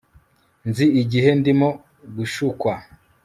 [0.69, 1.69] Nzi igihe ndimo
[2.15, 2.73] gushukwa